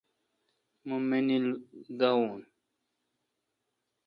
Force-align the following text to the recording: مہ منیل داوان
مہ 0.87 0.97
منیل 1.09 1.45
داوان 1.99 2.39